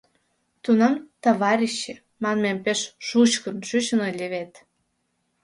Тунам 0.63 0.95
«товарищи» 1.23 1.93
манме 2.23 2.51
пеш 2.63 2.81
«шучкын» 3.07 3.55
чучын 3.67 3.99
ыле 4.09 4.27
вет. 4.33 4.53